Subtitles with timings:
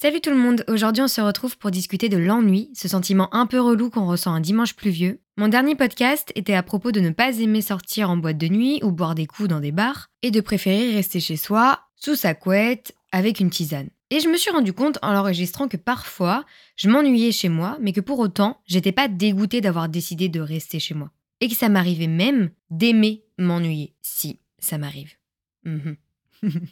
[0.00, 3.46] Salut tout le monde, aujourd'hui on se retrouve pour discuter de l'ennui, ce sentiment un
[3.46, 5.20] peu relou qu'on ressent un dimanche pluvieux.
[5.36, 8.78] Mon dernier podcast était à propos de ne pas aimer sortir en boîte de nuit
[8.84, 12.34] ou boire des coups dans des bars, et de préférer rester chez soi, sous sa
[12.34, 13.90] couette, avec une tisane.
[14.10, 16.46] Et je me suis rendu compte en l'enregistrant que parfois,
[16.76, 20.78] je m'ennuyais chez moi, mais que pour autant, j'étais pas dégoûtée d'avoir décidé de rester
[20.78, 21.10] chez moi.
[21.40, 25.14] Et que ça m'arrivait même d'aimer m'ennuyer, si ça m'arrive.
[25.64, 25.96] Mhm.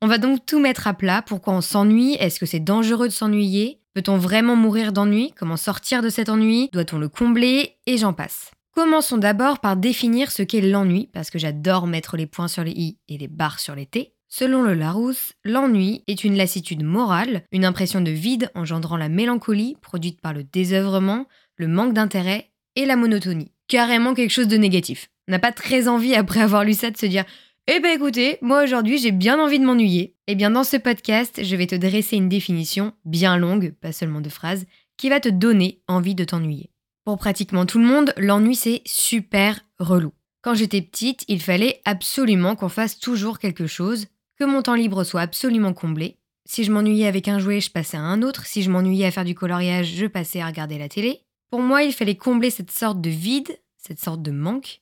[0.00, 1.22] On va donc tout mettre à plat.
[1.22, 2.14] Pourquoi on s'ennuie?
[2.20, 3.80] Est-ce que c'est dangereux de s'ennuyer?
[3.94, 5.32] Peut-on vraiment mourir d'ennui?
[5.36, 6.70] Comment sortir de cet ennui?
[6.72, 7.78] Doit-on le combler?
[7.86, 8.52] Et j'en passe.
[8.76, 12.70] Commençons d'abord par définir ce qu'est l'ennui, parce que j'adore mettre les points sur les
[12.70, 14.14] i et les barres sur les t.
[14.28, 19.76] Selon le Larousse, l'ennui est une lassitude morale, une impression de vide engendrant la mélancolie
[19.82, 23.50] produite par le désœuvrement, le manque d'intérêt et la monotonie.
[23.66, 25.08] Carrément quelque chose de négatif.
[25.26, 27.24] On n'a pas très envie après avoir lu ça de se dire
[27.70, 30.16] eh ben écoutez, moi aujourd'hui j'ai bien envie de m'ennuyer.
[30.26, 34.22] Eh bien dans ce podcast, je vais te dresser une définition bien longue, pas seulement
[34.22, 34.64] de phrases,
[34.96, 36.70] qui va te donner envie de t'ennuyer.
[37.04, 40.14] Pour pratiquement tout le monde, l'ennui c'est super relou.
[40.40, 44.06] Quand j'étais petite, il fallait absolument qu'on fasse toujours quelque chose,
[44.38, 46.16] que mon temps libre soit absolument comblé.
[46.46, 48.46] Si je m'ennuyais avec un jouet, je passais à un autre.
[48.46, 51.20] Si je m'ennuyais à faire du coloriage, je passais à regarder la télé.
[51.50, 54.80] Pour moi, il fallait combler cette sorte de vide, cette sorte de manque.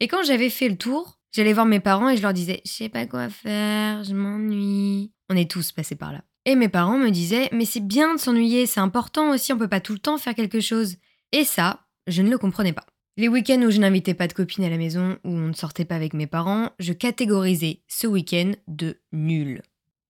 [0.00, 2.70] Et quand j'avais fait le tour, J'allais voir mes parents et je leur disais Je
[2.70, 5.10] sais pas quoi faire, je m'ennuie.
[5.28, 6.22] On est tous passés par là.
[6.44, 9.66] Et mes parents me disaient Mais c'est bien de s'ennuyer, c'est important aussi, on peut
[9.66, 10.94] pas tout le temps faire quelque chose.
[11.32, 12.86] Et ça, je ne le comprenais pas.
[13.16, 15.84] Les week-ends où je n'invitais pas de copines à la maison, où on ne sortait
[15.84, 19.60] pas avec mes parents, je catégorisais ce week-end de nul.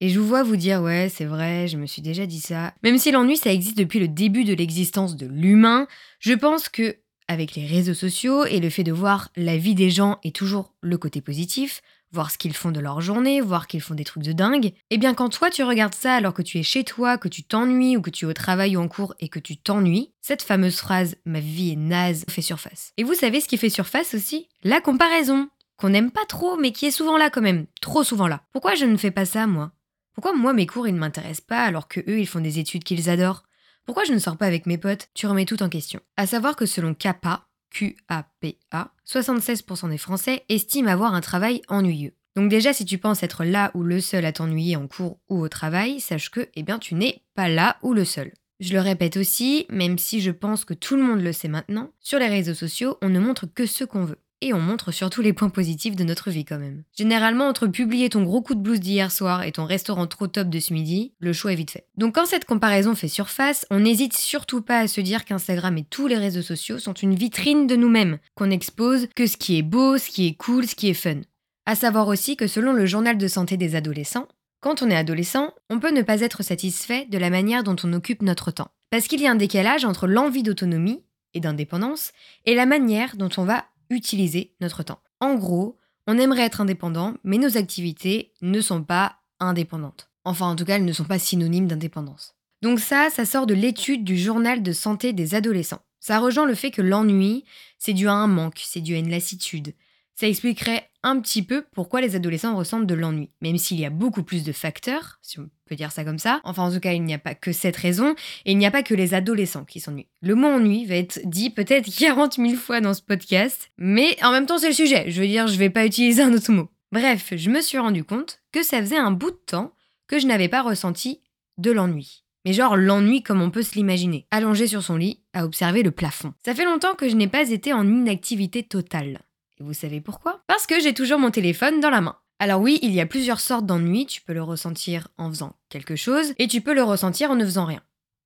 [0.02, 2.74] Et je vous vois vous dire ouais, c'est vrai, je me suis déjà dit ça.
[2.82, 5.86] Même si l'ennui ça existe depuis le début de l'existence de l'humain,
[6.18, 9.90] je pense que avec les réseaux sociaux et le fait de voir la vie des
[9.90, 13.80] gens est toujours le côté positif, voir ce qu'ils font de leur journée, voir qu'ils
[13.80, 16.58] font des trucs de dingue, eh bien quand toi tu regardes ça alors que tu
[16.58, 19.14] es chez toi, que tu t'ennuies ou que tu es au travail ou en cours
[19.20, 22.92] et que tu t'ennuies, cette fameuse phrase ma vie est naze fait surface.
[22.96, 24.48] Et vous savez ce qui fait surface aussi?
[24.62, 28.28] La comparaison, qu'on n'aime pas trop mais qui est souvent là quand même, trop souvent
[28.28, 28.42] là.
[28.52, 29.72] Pourquoi je ne fais pas ça moi?
[30.14, 32.84] Pourquoi moi mes cours ils ne m'intéressent pas alors que eux ils font des études
[32.84, 33.42] qu'ils adorent?
[33.86, 35.08] Pourquoi je ne sors pas avec mes potes?
[35.14, 36.00] Tu remets tout en question.
[36.16, 42.14] À savoir que selon CAPA, Q-A-P-A, 76% des Français estiment avoir un travail ennuyeux.
[42.34, 45.38] Donc déjà, si tu penses être là ou le seul à t'ennuyer en cours ou
[45.40, 48.32] au travail, sache que, eh bien, tu n'es pas là ou le seul.
[48.60, 51.90] Je le répète aussi, même si je pense que tout le monde le sait maintenant,
[52.00, 55.22] sur les réseaux sociaux, on ne montre que ce qu'on veut et on montre surtout
[55.22, 56.84] les points positifs de notre vie quand même.
[56.96, 60.48] Généralement, entre publier ton gros coup de blues d'hier soir et ton restaurant trop top
[60.48, 61.86] de ce midi, le choix est vite fait.
[61.96, 65.84] Donc quand cette comparaison fait surface, on n'hésite surtout pas à se dire qu'Instagram et
[65.84, 69.62] tous les réseaux sociaux sont une vitrine de nous-mêmes, qu'on expose que ce qui est
[69.62, 71.20] beau, ce qui est cool, ce qui est fun.
[71.66, 74.28] À savoir aussi que selon le journal de santé des adolescents,
[74.60, 77.92] quand on est adolescent, on peut ne pas être satisfait de la manière dont on
[77.92, 78.70] occupe notre temps.
[78.90, 81.02] Parce qu'il y a un décalage entre l'envie d'autonomie
[81.34, 82.12] et d'indépendance
[82.46, 85.00] et la manière dont on va utiliser notre temps.
[85.20, 90.10] En gros, on aimerait être indépendant, mais nos activités ne sont pas indépendantes.
[90.24, 92.34] Enfin, en tout cas, elles ne sont pas synonymes d'indépendance.
[92.62, 95.82] Donc ça, ça sort de l'étude du journal de santé des adolescents.
[96.00, 97.44] Ça rejoint le fait que l'ennui,
[97.78, 99.74] c'est dû à un manque, c'est dû à une lassitude,
[100.14, 103.90] ça expliquerait un petit peu pourquoi les adolescents ressentent de l'ennui, même s'il y a
[103.90, 106.40] beaucoup plus de facteurs, si on peut dire ça comme ça.
[106.44, 108.14] Enfin, en tout cas, il n'y a pas que cette raison,
[108.46, 110.08] et il n'y a pas que les adolescents qui s'ennuient.
[110.22, 114.32] Le mot ennui va être dit peut-être 40 000 fois dans ce podcast, mais en
[114.32, 115.10] même temps, c'est le sujet.
[115.10, 116.70] Je veux dire, je vais pas utiliser un autre mot.
[116.90, 119.74] Bref, je me suis rendu compte que ça faisait un bout de temps
[120.06, 121.20] que je n'avais pas ressenti
[121.58, 122.24] de l'ennui.
[122.44, 125.90] Mais genre l'ennui comme on peut se l'imaginer, allongé sur son lit, à observer le
[125.90, 126.34] plafond.
[126.44, 129.20] Ça fait longtemps que je n'ai pas été en inactivité totale.
[129.60, 130.42] Et vous savez pourquoi?
[130.46, 132.16] Parce que j'ai toujours mon téléphone dans la main.
[132.38, 135.96] Alors oui, il y a plusieurs sortes d'ennui, tu peux le ressentir en faisant quelque
[135.96, 137.82] chose, et tu peux le ressentir en ne faisant rien.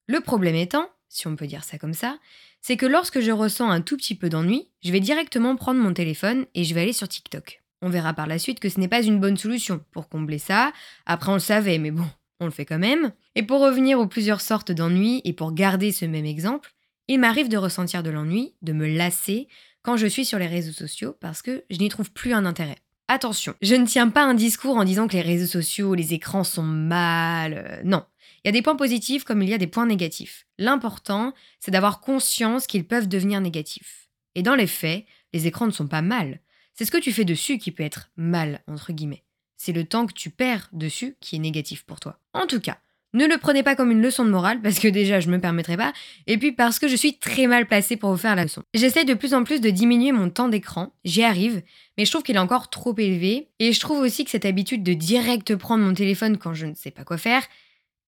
[0.07, 2.19] Le problème étant, si on peut dire ça comme ça,
[2.61, 5.93] c'est que lorsque je ressens un tout petit peu d'ennui, je vais directement prendre mon
[5.93, 7.63] téléphone et je vais aller sur TikTok.
[7.83, 10.73] On verra par la suite que ce n'est pas une bonne solution pour combler ça,
[11.07, 12.07] après on le savait, mais bon,
[12.41, 13.13] on le fait quand même.
[13.35, 16.73] Et pour revenir aux plusieurs sortes d'ennui et pour garder ce même exemple,
[17.07, 19.49] il m'arrive de ressentir de l'ennui, de me lasser,
[19.97, 22.79] je suis sur les réseaux sociaux parce que je n'y trouve plus un intérêt.
[23.09, 26.45] Attention, je ne tiens pas un discours en disant que les réseaux sociaux, les écrans
[26.45, 27.55] sont mal.
[27.55, 28.05] Euh, non.
[28.45, 30.47] Il y a des points positifs comme il y a des points négatifs.
[30.59, 34.09] L'important, c'est d'avoir conscience qu'ils peuvent devenir négatifs.
[34.35, 36.41] Et dans les faits, les écrans ne sont pas mal.
[36.75, 39.25] C'est ce que tu fais dessus qui peut être mal, entre guillemets.
[39.57, 42.21] C'est le temps que tu perds dessus qui est négatif pour toi.
[42.35, 42.79] En tout cas,
[43.15, 45.77] ne le prenez pas comme une leçon de morale, parce que déjà je me permettrai
[45.77, 45.93] pas,
[46.27, 48.63] et puis parce que je suis très mal placée pour vous faire la leçon.
[48.75, 51.63] J'essaie de plus en plus de diminuer mon temps d'écran, j'y arrive,
[51.97, 54.83] mais je trouve qu'il est encore trop élevé, et je trouve aussi que cette habitude
[54.83, 57.43] de direct prendre mon téléphone quand je ne sais pas quoi faire,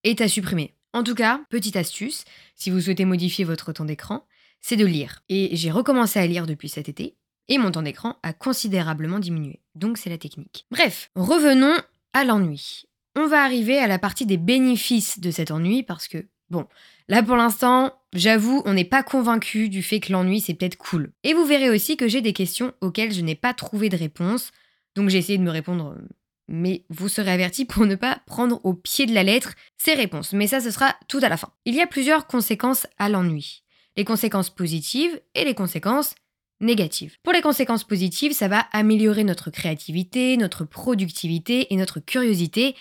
[0.05, 0.75] est à supprimer.
[0.93, 2.25] En tout cas, petite astuce,
[2.57, 4.27] si vous souhaitez modifier votre temps d'écran,
[4.61, 5.23] c'est de lire.
[5.29, 7.17] Et j'ai recommencé à lire depuis cet été,
[7.49, 9.61] et mon temps d'écran a considérablement diminué.
[9.75, 10.67] Donc c'est la technique.
[10.71, 11.77] Bref, revenons
[12.13, 12.85] à l'ennui.
[13.17, 16.67] On va arriver à la partie des bénéfices de cet ennui parce que, bon,
[17.09, 21.13] là pour l'instant, j'avoue, on n'est pas convaincu du fait que l'ennui c'est peut-être cool.
[21.25, 24.53] Et vous verrez aussi que j'ai des questions auxquelles je n'ai pas trouvé de réponse,
[24.95, 25.97] donc j'ai essayé de me répondre
[26.51, 30.33] mais vous serez averti pour ne pas prendre au pied de la lettre ces réponses.
[30.33, 31.51] Mais ça, ce sera tout à la fin.
[31.65, 33.63] Il y a plusieurs conséquences à l'ennui.
[33.97, 36.15] Les conséquences positives et les conséquences
[36.61, 37.17] négatives.
[37.23, 42.75] Pour les conséquences positives, ça va améliorer notre créativité, notre productivité et notre curiosité.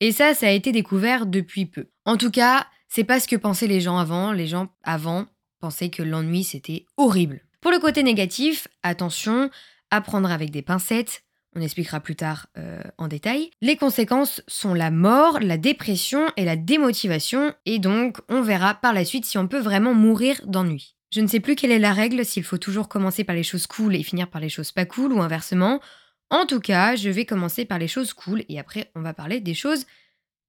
[0.00, 1.86] Et ça, ça a été découvert depuis peu.
[2.04, 4.32] En tout cas, c'est pas ce que pensaient les gens avant.
[4.32, 5.26] Les gens avant
[5.60, 7.42] pensaient que l'ennui c'était horrible.
[7.60, 9.50] Pour le côté négatif, attention,
[9.90, 13.50] apprendre avec des pincettes, on expliquera plus tard euh, en détail.
[13.62, 18.92] Les conséquences sont la mort, la dépression et la démotivation, et donc on verra par
[18.92, 20.96] la suite si on peut vraiment mourir d'ennui.
[21.10, 23.66] Je ne sais plus quelle est la règle, s'il faut toujours commencer par les choses
[23.66, 25.80] cool et finir par les choses pas cool ou inversement.
[26.30, 29.40] En tout cas, je vais commencer par les choses cool et après on va parler
[29.40, 29.86] des choses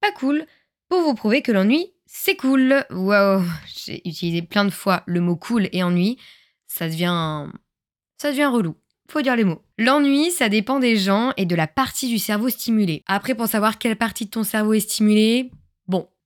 [0.00, 0.44] pas cool
[0.88, 2.84] pour vous prouver que l'ennui c'est cool.
[2.90, 6.18] Wow, j'ai utilisé plein de fois le mot cool et ennui,
[6.66, 7.46] ça devient
[8.16, 8.74] ça devient relou
[9.10, 9.62] faut dire les mots.
[9.78, 13.02] L'ennui, ça dépend des gens et de la partie du cerveau stimulée.
[13.06, 15.50] Après, pour savoir quelle partie de ton cerveau est stimulée,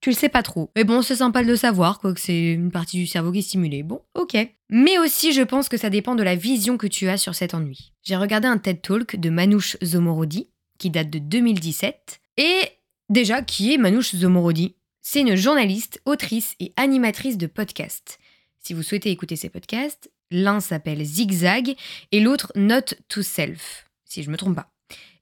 [0.03, 0.71] tu le sais pas trop.
[0.77, 3.39] Mais bon, c'est sympa de le savoir, quoi, que c'est une partie du cerveau qui
[3.39, 3.83] est stimulée.
[3.83, 4.37] Bon, ok.
[4.69, 7.55] Mais aussi, je pense que ça dépend de la vision que tu as sur cet
[7.55, 7.95] ennui.
[8.03, 12.21] J'ai regardé un TED Talk de Manouche Zomorodi, qui date de 2017.
[12.37, 12.61] Et
[13.09, 14.75] déjà, qui est Manouche Zomorodi?
[15.01, 18.19] C'est une journaliste, autrice et animatrice de podcasts.
[18.61, 21.75] Si vous souhaitez écouter ces podcasts, L'un s'appelle Zigzag
[22.11, 24.72] et l'autre Note to Self, si je me trompe pas.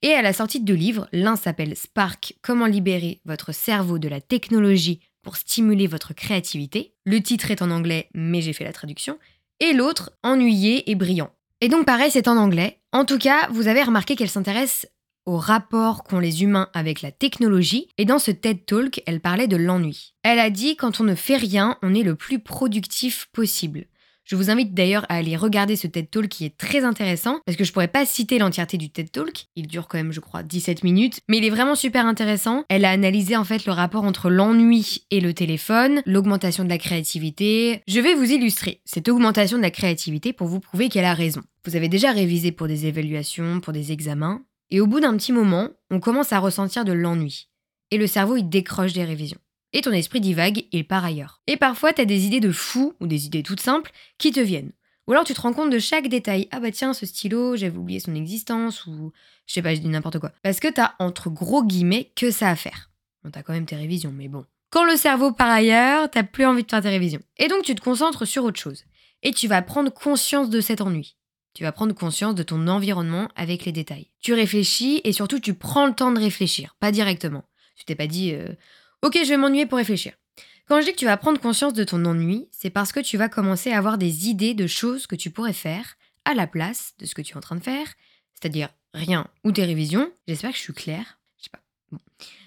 [0.02, 4.08] Et à la sortie de deux livres, l'un s'appelle Spark, comment libérer votre cerveau de
[4.08, 6.94] la technologie pour stimuler votre créativité.
[7.04, 9.18] Le titre est en anglais, mais j'ai fait la traduction.
[9.60, 11.30] Et l'autre, Ennuyé et brillant.
[11.60, 12.80] Et donc pareil, c'est en anglais.
[12.92, 14.86] En tout cas, vous avez remarqué qu'elle s'intéresse
[15.26, 19.48] au rapport qu'ont les humains avec la technologie, et dans ce TED Talk, elle parlait
[19.48, 20.14] de l'ennui.
[20.22, 23.84] Elle a dit quand on ne fait rien, on est le plus productif possible.
[24.30, 27.56] Je vous invite d'ailleurs à aller regarder ce TED Talk qui est très intéressant parce
[27.56, 29.46] que je pourrais pas citer l'entièreté du TED Talk.
[29.56, 32.62] Il dure quand même, je crois, 17 minutes, mais il est vraiment super intéressant.
[32.68, 36.78] Elle a analysé en fait le rapport entre l'ennui et le téléphone, l'augmentation de la
[36.78, 37.82] créativité.
[37.88, 41.40] Je vais vous illustrer cette augmentation de la créativité pour vous prouver qu'elle a raison.
[41.66, 45.32] Vous avez déjà révisé pour des évaluations, pour des examens, et au bout d'un petit
[45.32, 47.48] moment, on commence à ressentir de l'ennui.
[47.90, 49.40] Et le cerveau, il décroche des révisions
[49.72, 51.40] et ton esprit divague et part ailleurs.
[51.46, 54.72] Et parfois, t'as des idées de fou, ou des idées toutes simples, qui te viennent.
[55.06, 56.48] Ou alors tu te rends compte de chaque détail.
[56.50, 59.12] Ah bah tiens, ce stylo, j'avais oublié son existence, ou
[59.46, 60.32] je sais pas, je dis n'importe quoi.
[60.42, 62.90] Parce que t'as, entre gros guillemets, que ça à faire.
[63.24, 64.44] Bon, t'as quand même tes révisions, mais bon.
[64.70, 67.20] Quand le cerveau part ailleurs, t'as plus envie de faire tes révisions.
[67.38, 68.84] Et donc tu te concentres sur autre chose.
[69.22, 71.16] Et tu vas prendre conscience de cet ennui.
[71.54, 74.10] Tu vas prendre conscience de ton environnement avec les détails.
[74.20, 77.44] Tu réfléchis et surtout tu prends le temps de réfléchir, pas directement.
[77.74, 78.48] Tu t'es pas dit euh,
[79.02, 80.12] Ok, je vais m'ennuyer pour réfléchir.
[80.68, 83.16] Quand je dis que tu vas prendre conscience de ton ennui, c'est parce que tu
[83.16, 86.92] vas commencer à avoir des idées de choses que tu pourrais faire à la place
[86.98, 87.86] de ce que tu es en train de faire,
[88.34, 90.12] c'est-à-dire rien ou tes révisions.
[90.28, 91.18] J'espère que je suis claire.
[91.38, 91.62] Je sais pas.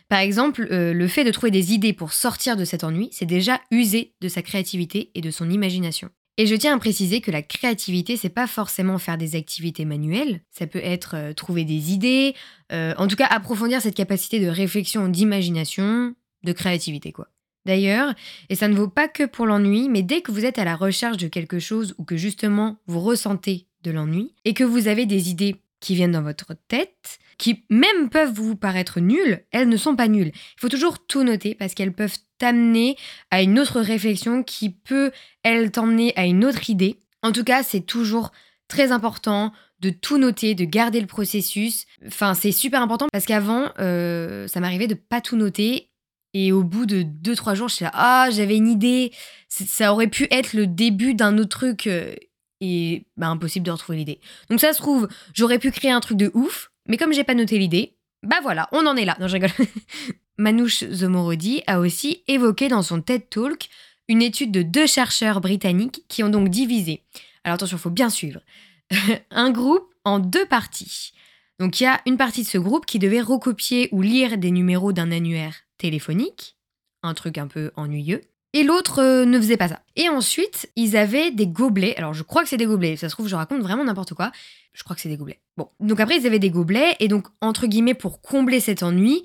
[0.10, 3.26] Par exemple, euh, le fait de trouver des idées pour sortir de cet ennui, c'est
[3.26, 6.10] déjà user de sa créativité et de son imagination.
[6.38, 10.42] Et je tiens à préciser que la créativité, c'est pas forcément faire des activités manuelles,
[10.50, 12.36] ça peut être euh, trouver des idées,
[12.72, 17.28] euh, en tout cas approfondir cette capacité de réflexion, d'imagination, de créativité, quoi.
[17.66, 18.14] D'ailleurs,
[18.50, 20.76] et ça ne vaut pas que pour l'ennui, mais dès que vous êtes à la
[20.76, 25.06] recherche de quelque chose ou que justement vous ressentez de l'ennui et que vous avez
[25.06, 29.78] des idées qui viennent dans votre tête, qui même peuvent vous paraître nulles, elles ne
[29.78, 30.32] sont pas nulles.
[30.34, 32.96] Il faut toujours tout noter parce qu'elles peuvent t'amener
[33.32, 35.12] à une autre réflexion qui peut,
[35.44, 37.00] elle, t'emmener à une autre idée.
[37.22, 38.32] En tout cas, c'est toujours
[38.68, 41.86] très important de tout noter, de garder le processus.
[42.08, 45.90] Enfin, c'est super important parce qu'avant, euh, ça m'arrivait de pas tout noter
[46.34, 49.12] et au bout de 2-3 jours, je suis là, ah, j'avais une idée,
[49.48, 52.16] ça aurait pu être le début d'un autre truc, euh,
[52.60, 54.20] et bah, impossible de retrouver l'idée.
[54.50, 57.36] Donc ça se trouve, j'aurais pu créer un truc de ouf, mais comme j'ai pas
[57.36, 59.18] noté l'idée, bah voilà, on en est là.
[59.20, 59.52] Non, je rigole.
[60.38, 63.70] Manouche Zomorodi a aussi évoqué dans son TED Talk
[64.08, 67.04] une étude de deux chercheurs britanniques qui ont donc divisé,
[67.44, 68.42] alors attention, il faut bien suivre,
[69.32, 71.14] un groupe en deux parties.
[71.60, 74.52] Donc il y a une partie de ce groupe qui devait recopier ou lire des
[74.52, 76.56] numéros d'un annuaire téléphonique,
[77.04, 78.22] un truc un peu ennuyeux.
[78.54, 79.82] Et l'autre euh, ne faisait pas ça.
[79.98, 81.96] Et ensuite, ils avaient des gobelets.
[81.98, 82.96] Alors, je crois que c'est des gobelets.
[82.96, 84.32] Ça se trouve, je raconte vraiment n'importe quoi.
[84.74, 85.42] Je crois que c'est des gobelets.
[85.58, 86.96] Bon, donc après, ils avaient des gobelets.
[87.00, 89.24] Et donc, entre guillemets, pour combler cet ennui,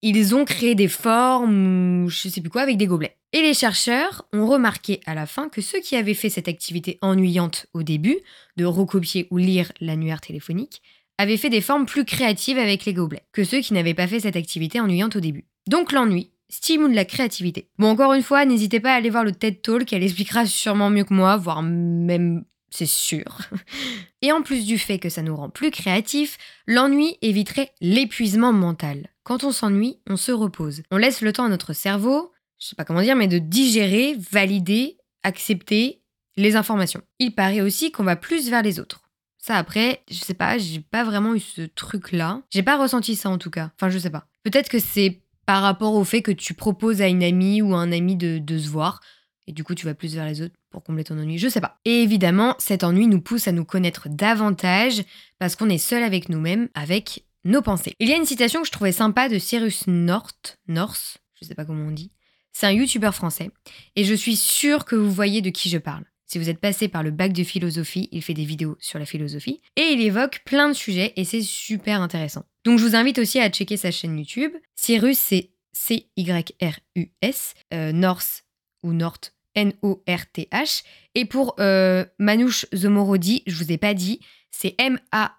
[0.00, 3.16] ils ont créé des formes je sais plus quoi avec des gobelets.
[3.32, 6.98] Et les chercheurs ont remarqué à la fin que ceux qui avaient fait cette activité
[7.02, 8.18] ennuyante au début,
[8.56, 10.80] de recopier ou lire l'annuaire téléphonique,
[11.18, 14.20] avaient fait des formes plus créatives avec les gobelets que ceux qui n'avaient pas fait
[14.20, 15.44] cette activité ennuyante au début.
[15.68, 17.68] Donc l'ennui stimule la créativité.
[17.78, 20.90] Bon, encore une fois, n'hésitez pas à aller voir le TED Talk, elle expliquera sûrement
[20.90, 22.44] mieux que moi, voire même
[22.74, 23.38] c'est sûr.
[24.22, 29.10] Et en plus du fait que ça nous rend plus créatifs, l'ennui éviterait l'épuisement mental.
[29.22, 30.82] Quand on s'ennuie, on se repose.
[30.90, 34.16] On laisse le temps à notre cerveau, je sais pas comment dire, mais de digérer,
[34.30, 36.02] valider, accepter
[36.36, 37.02] les informations.
[37.20, 39.02] Il paraît aussi qu'on va plus vers les autres.
[39.38, 42.42] Ça après, je sais pas, j'ai pas vraiment eu ce truc-là.
[42.50, 43.70] J'ai pas ressenti ça en tout cas.
[43.76, 44.26] Enfin, je sais pas.
[44.42, 47.78] Peut-être que c'est par rapport au fait que tu proposes à une amie ou à
[47.78, 49.00] un ami de, se voir.
[49.46, 51.60] Et du coup, tu vas plus vers les autres pour combler ton ennui, je sais
[51.60, 51.78] pas.
[51.84, 55.02] Et évidemment, cet ennui nous pousse à nous connaître davantage
[55.38, 57.94] parce qu'on est seul avec nous-mêmes, avec nos pensées.
[58.00, 61.54] Il y a une citation que je trouvais sympa de Cyrus North, North, je sais
[61.54, 62.10] pas comment on dit.
[62.52, 63.50] C'est un youtubeur français
[63.96, 66.04] et je suis sûre que vous voyez de qui je parle.
[66.26, 69.04] Si vous êtes passé par le bac de philosophie, il fait des vidéos sur la
[69.04, 72.44] philosophie et il évoque plein de sujets et c'est super intéressant.
[72.64, 74.52] Donc je vous invite aussi à checker sa chaîne YouTube.
[74.74, 78.44] Cyrus, c'est C-Y-R-U-S, euh, North
[78.82, 80.82] ou North N-O-R-T-H.
[81.14, 85.36] Et pour euh, Manouche Zomorodi, je vous ai pas dit, c'est M-A-N-O-U-S-H.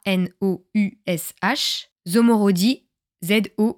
[2.07, 2.85] Zomorodi,
[3.23, 3.73] Z-O-M-O-R-O-D-I.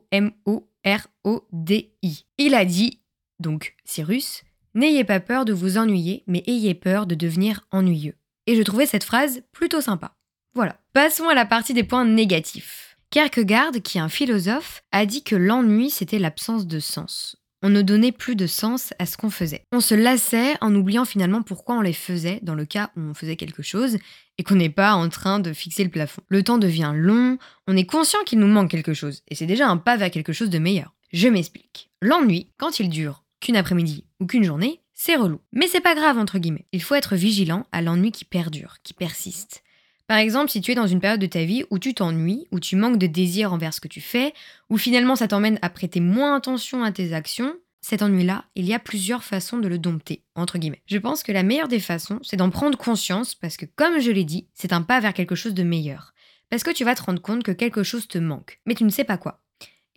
[2.37, 3.01] Il a dit,
[3.39, 4.43] donc Cyrus,
[4.77, 8.13] N'ayez pas peur de vous ennuyer, mais ayez peur de devenir ennuyeux.
[8.45, 10.15] Et je trouvais cette phrase plutôt sympa.
[10.53, 10.79] Voilà.
[10.93, 12.86] Passons à la partie des points négatifs.
[13.09, 17.37] Kierkegaard, qui est un philosophe, a dit que l'ennui c'était l'absence de sens.
[17.63, 19.63] On ne donnait plus de sens à ce qu'on faisait.
[19.71, 23.13] On se lassait en oubliant finalement pourquoi on les faisait dans le cas où on
[23.13, 23.97] faisait quelque chose
[24.37, 26.21] et qu'on n'est pas en train de fixer le plafond.
[26.27, 27.37] Le temps devient long,
[27.67, 30.33] on est conscient qu'il nous manque quelque chose et c'est déjà un pas vers quelque
[30.33, 30.93] chose de meilleur.
[31.13, 31.89] Je m'explique.
[32.01, 35.39] L'ennui, quand il dure qu'une après-midi ou qu'une journée, c'est relou.
[35.53, 36.67] Mais c'est pas grave entre guillemets.
[36.73, 39.63] Il faut être vigilant à l'ennui qui perdure, qui persiste.
[40.07, 42.59] Par exemple, si tu es dans une période de ta vie où tu t'ennuies, où
[42.61, 44.33] tu manques de désir envers ce que tu fais,
[44.69, 48.73] où finalement ça t'emmène à prêter moins attention à tes actions, cet ennui-là, il y
[48.73, 50.81] a plusieurs façons de le dompter, entre guillemets.
[50.87, 54.11] Je pense que la meilleure des façons, c'est d'en prendre conscience parce que, comme je
[54.11, 56.13] l'ai dit, c'est un pas vers quelque chose de meilleur.
[56.49, 58.89] Parce que tu vas te rendre compte que quelque chose te manque, mais tu ne
[58.89, 59.41] sais pas quoi.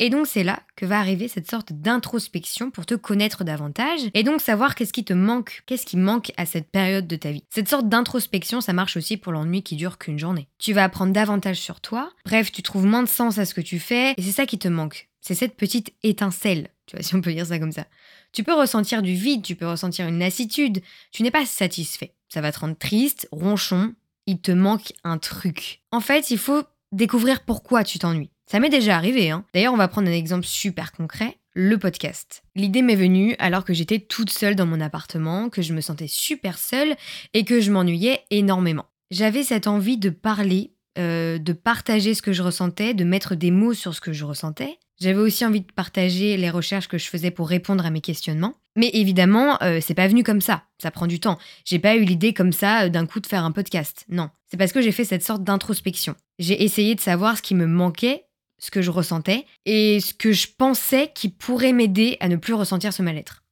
[0.02, 4.22] Et donc c'est là que va arriver cette sorte d'introspection pour te connaître davantage et
[4.22, 7.44] donc savoir qu'est-ce qui te manque, qu'est-ce qui manque à cette période de ta vie.
[7.50, 10.48] Cette sorte d'introspection, ça marche aussi pour l'ennui qui dure qu'une journée.
[10.58, 13.60] Tu vas apprendre davantage sur toi, bref, tu trouves moins de sens à ce que
[13.60, 15.10] tu fais et c'est ça qui te manque.
[15.20, 17.86] C'est cette petite étincelle, tu vois, si on peut dire ça comme ça.
[18.32, 20.80] Tu peux ressentir du vide, tu peux ressentir une lassitude,
[21.12, 22.14] tu n'es pas satisfait.
[22.30, 23.94] Ça va te rendre triste, ronchon,
[24.26, 25.82] il te manque un truc.
[25.92, 28.30] En fait, il faut découvrir pourquoi tu t'ennuies.
[28.50, 29.30] Ça m'est déjà arrivé.
[29.30, 29.44] Hein.
[29.54, 32.42] D'ailleurs, on va prendre un exemple super concret, le podcast.
[32.56, 36.08] L'idée m'est venue alors que j'étais toute seule dans mon appartement, que je me sentais
[36.08, 36.96] super seule
[37.32, 38.86] et que je m'ennuyais énormément.
[39.12, 43.52] J'avais cette envie de parler, euh, de partager ce que je ressentais, de mettre des
[43.52, 44.80] mots sur ce que je ressentais.
[45.00, 48.56] J'avais aussi envie de partager les recherches que je faisais pour répondre à mes questionnements.
[48.74, 50.64] Mais évidemment, euh, c'est pas venu comme ça.
[50.82, 51.38] Ça prend du temps.
[51.64, 54.06] J'ai pas eu l'idée comme ça euh, d'un coup de faire un podcast.
[54.08, 54.28] Non.
[54.50, 56.16] C'est parce que j'ai fait cette sorte d'introspection.
[56.40, 58.24] J'ai essayé de savoir ce qui me manquait
[58.60, 62.54] ce que je ressentais et ce que je pensais qui pourrait m'aider à ne plus
[62.54, 63.42] ressentir ce mal-être.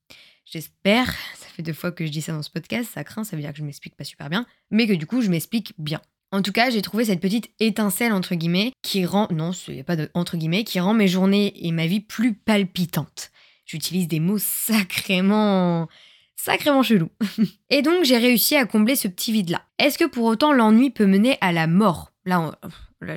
[0.44, 3.34] J'espère, ça fait deux fois que je dis ça dans ce podcast, ça craint, ça
[3.34, 6.00] veut dire que je m'explique pas super bien, mais que du coup je m'explique bien.
[6.30, 9.96] En tout cas, j'ai trouvé cette petite étincelle entre guillemets qui rend, non, a pas
[9.96, 13.30] de entre guillemets, qui rend mes journées et ma vie plus palpitantes.
[13.64, 15.88] J'utilise des mots sacrément
[16.36, 17.10] sacrément chelous.
[17.70, 19.62] et donc j'ai réussi à combler ce petit vide-là.
[19.78, 22.12] Est-ce que pour autant l'ennui peut mener à la mort?
[22.24, 22.58] Là,
[23.00, 23.16] là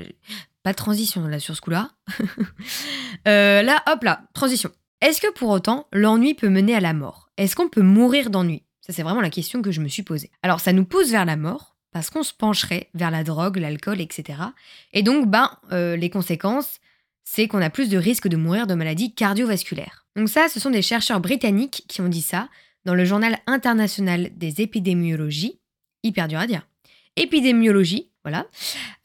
[0.63, 1.91] pas de transition là sur ce coup-là.
[3.27, 4.72] Euh, là, hop là, transition.
[5.00, 7.30] Est-ce que pour autant l'ennui peut mener à la mort?
[7.38, 8.63] Est-ce qu'on peut mourir d'ennui?
[8.80, 10.32] Ça c'est vraiment la question que je me suis posée.
[10.41, 14.01] Alors ça nous pousse vers la mort parce qu'on se pencherait vers la drogue, l'alcool,
[14.01, 14.39] etc.
[14.94, 16.80] Et donc, ben, euh, les conséquences,
[17.24, 20.06] c'est qu'on a plus de risques de mourir de maladies cardiovasculaires.
[20.15, 22.50] Donc ça, ce sont des chercheurs britanniques qui ont dit ça
[22.86, 25.60] dans le journal international des épidémiologies.
[26.03, 26.68] Hyper dur à dire.
[27.15, 28.48] Épidémiologie, voilà.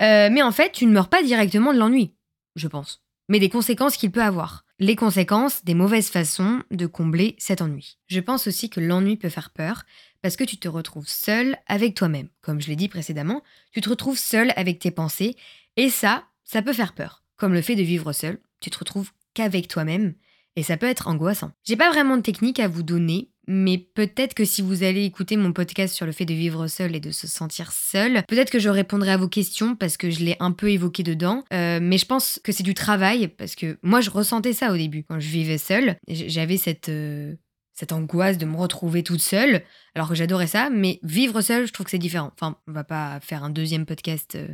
[0.02, 2.14] Euh, mais en fait, tu ne meurs pas directement de l'ennui,
[2.54, 4.64] je pense, mais des conséquences qu'il peut avoir.
[4.78, 7.98] Les conséquences des mauvaises façons de combler cet ennui.
[8.08, 9.84] Je pense aussi que l'ennui peut faire peur
[10.20, 12.28] parce que tu te retrouves seul avec toi-même.
[12.42, 13.42] Comme je l'ai dit précédemment,
[13.72, 15.34] tu te retrouves seul avec tes pensées
[15.76, 17.22] et ça, ça peut faire peur.
[17.36, 20.14] Comme le fait de vivre seul, tu te retrouves qu'avec toi-même
[20.56, 21.52] et ça peut être angoissant.
[21.64, 25.36] J'ai pas vraiment de technique à vous donner, mais peut-être que si vous allez écouter
[25.36, 28.58] mon podcast sur le fait de vivre seul et de se sentir seul, peut-être que
[28.58, 31.44] je répondrai à vos questions parce que je l'ai un peu évoqué dedans.
[31.52, 34.76] Euh, mais je pense que c'est du travail parce que moi je ressentais ça au
[34.76, 35.96] début quand je vivais seule.
[36.08, 37.34] J'avais cette euh,
[37.76, 39.62] cette angoisse de me retrouver toute seule,
[39.94, 42.32] alors que j'adorais ça, mais vivre seule, je trouve que c'est différent.
[42.32, 44.48] Enfin, on va pas faire un deuxième podcast euh,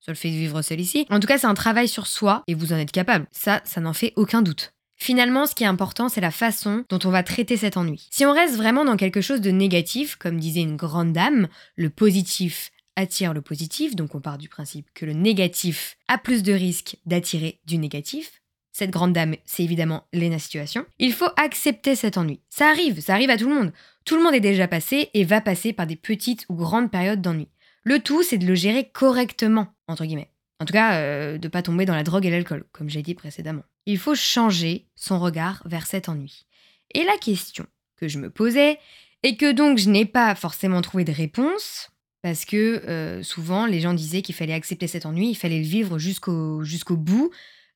[0.00, 1.06] sur le fait de vivre seul ici.
[1.08, 3.26] En tout cas, c'est un travail sur soi et vous en êtes capable.
[3.30, 4.73] Ça, ça n'en fait aucun doute.
[4.96, 8.08] Finalement, ce qui est important, c'est la façon dont on va traiter cet ennui.
[8.10, 11.90] Si on reste vraiment dans quelque chose de négatif, comme disait une grande dame, le
[11.90, 16.52] positif attire le positif, donc on part du principe que le négatif a plus de
[16.52, 18.40] risques d'attirer du négatif.
[18.72, 20.84] Cette grande dame, c'est évidemment Lena Situation.
[20.98, 22.40] Il faut accepter cet ennui.
[22.48, 23.72] Ça arrive, ça arrive à tout le monde.
[24.04, 27.22] Tout le monde est déjà passé et va passer par des petites ou grandes périodes
[27.22, 27.48] d'ennui.
[27.84, 30.30] Le tout, c'est de le gérer correctement, entre guillemets.
[30.60, 33.14] En tout cas, euh, de pas tomber dans la drogue et l'alcool, comme j'ai dit
[33.14, 33.64] précédemment.
[33.86, 36.46] Il faut changer son regard vers cet ennui.
[36.94, 38.78] Et la question que je me posais,
[39.22, 41.90] et que donc je n'ai pas forcément trouvé de réponse,
[42.22, 42.56] parce que
[42.86, 46.62] euh, souvent les gens disaient qu'il fallait accepter cet ennui, il fallait le vivre jusqu'au
[46.62, 47.30] jusqu'au bout.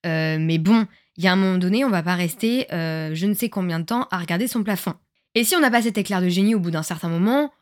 [0.06, 3.34] Euh, mais bon, il y a un moment donné, on va pas rester je ne
[3.34, 4.94] sais combien de temps à regarder son plafond.
[5.34, 7.52] Et si on n'a pas cet éclair de génie au bout d'un certain moment,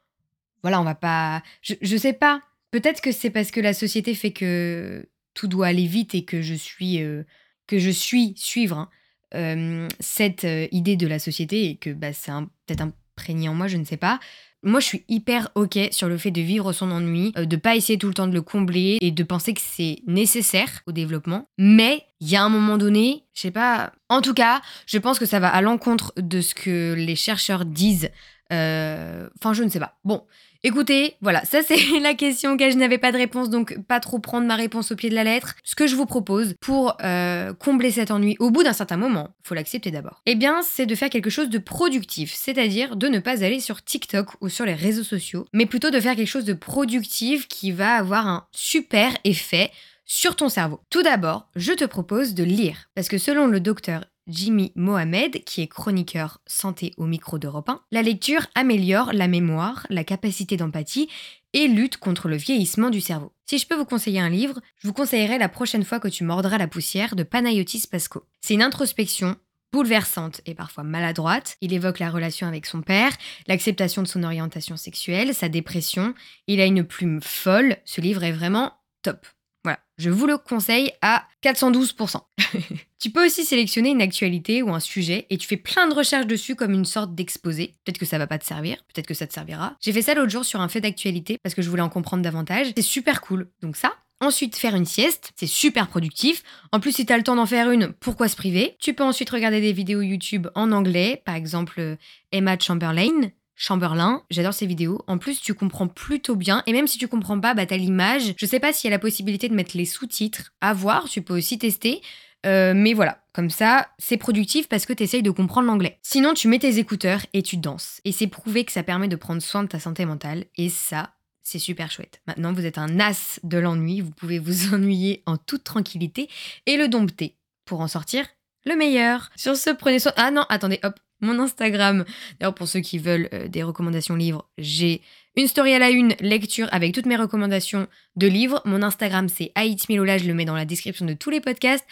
[0.62, 1.42] voilà, on va pas.
[1.62, 2.42] Je, je sais pas.
[2.76, 6.42] Peut-être que c'est parce que la société fait que tout doit aller vite et que
[6.42, 7.22] je suis, euh,
[7.66, 8.90] que je suis suivre hein,
[9.34, 12.32] euh, cette euh, idée de la société et que bah, c'est
[12.66, 14.20] peut-être imprégné en moi, je ne sais pas.
[14.62, 17.98] Moi, je suis hyper ok sur le fait de vivre son ennui, de pas essayer
[17.98, 21.48] tout le temps de le combler et de penser que c'est nécessaire au développement.
[21.56, 23.94] Mais il y a un moment donné, je sais pas.
[24.10, 27.64] En tout cas, je pense que ça va à l'encontre de ce que les chercheurs
[27.64, 28.10] disent.
[28.50, 29.98] Enfin, je ne sais pas.
[30.04, 30.24] Bon,
[30.66, 34.18] Écoutez, voilà, ça c'est la question auquel je n'avais pas de réponse, donc pas trop
[34.18, 35.54] prendre ma réponse au pied de la lettre.
[35.62, 39.28] Ce que je vous propose pour euh, combler cet ennui au bout d'un certain moment,
[39.44, 43.20] faut l'accepter d'abord, eh bien c'est de faire quelque chose de productif, c'est-à-dire de ne
[43.20, 46.44] pas aller sur TikTok ou sur les réseaux sociaux, mais plutôt de faire quelque chose
[46.44, 49.70] de productif qui va avoir un super effet
[50.04, 50.80] sur ton cerveau.
[50.90, 55.62] Tout d'abord, je te propose de lire, parce que selon le docteur Jimmy Mohamed, qui
[55.62, 61.08] est chroniqueur santé au micro d'Europe 1, la lecture améliore la mémoire, la capacité d'empathie
[61.52, 63.32] et lutte contre le vieillissement du cerveau.
[63.46, 66.24] Si je peux vous conseiller un livre, je vous conseillerais La prochaine fois que tu
[66.24, 68.24] mordras la poussière de Panayotis Pasco.
[68.40, 69.36] C'est une introspection
[69.72, 71.56] bouleversante et parfois maladroite.
[71.60, 73.12] Il évoque la relation avec son père,
[73.46, 76.14] l'acceptation de son orientation sexuelle, sa dépression.
[76.46, 77.76] Il a une plume folle.
[77.84, 78.72] Ce livre est vraiment
[79.02, 79.26] top.
[79.66, 82.20] Voilà, je vous le conseille à 412%.
[83.00, 86.28] tu peux aussi sélectionner une actualité ou un sujet et tu fais plein de recherches
[86.28, 87.74] dessus comme une sorte d'exposé.
[87.84, 89.74] Peut-être que ça va pas te servir, peut-être que ça te servira.
[89.80, 92.22] J'ai fait ça l'autre jour sur un fait d'actualité parce que je voulais en comprendre
[92.22, 92.68] davantage.
[92.76, 93.50] C'est super cool.
[93.60, 96.42] Donc ça, Ensuite, faire une sieste, c'est super productif.
[96.72, 98.76] En plus, si tu as le temps d'en faire une, pourquoi se priver?
[98.80, 101.96] Tu peux ensuite regarder des vidéos YouTube en anglais, par exemple euh,
[102.32, 105.00] Emma Chamberlain, Chamberlain, j'adore ses vidéos.
[105.06, 106.62] En plus, tu comprends plutôt bien.
[106.66, 108.34] Et même si tu comprends pas, bah, t'as l'image.
[108.36, 110.52] Je sais pas s'il y a la possibilité de mettre les sous-titres.
[110.60, 112.02] À voir, tu peux aussi tester.
[112.44, 115.98] Euh, mais voilà, comme ça, c'est productif parce que tu essayes de comprendre l'anglais.
[116.02, 118.00] Sinon, tu mets tes écouteurs et tu danses.
[118.04, 120.44] Et c'est prouvé que ça permet de prendre soin de ta santé mentale.
[120.56, 122.20] Et ça, c'est super chouette.
[122.26, 124.02] Maintenant, vous êtes un as de l'ennui.
[124.02, 126.28] Vous pouvez vous ennuyer en toute tranquillité
[126.66, 128.26] et le dompter pour en sortir
[128.66, 129.30] le meilleur.
[129.36, 130.12] Sur ce, prenez soin.
[130.16, 132.04] Ah non, attendez, hop, mon Instagram.
[132.38, 135.02] D'ailleurs, pour ceux qui veulent euh, des recommandations livres, j'ai
[135.36, 138.62] une story à la une, lecture avec toutes mes recommandations de livres.
[138.64, 139.52] Mon Instagram, c'est
[139.88, 141.86] Milola, je le mets dans la description de tous les podcasts.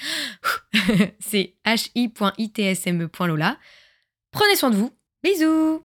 [1.21, 3.59] c'est hi.itsme.lola.
[4.31, 4.91] Prenez soin de vous.
[5.23, 5.83] Bisous